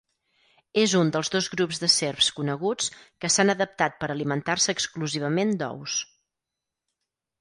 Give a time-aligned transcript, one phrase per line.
[0.83, 2.89] És un dels dos grups de serps coneguts
[3.25, 5.99] que s'han adaptat per alimentar-se exclusivament d'ous.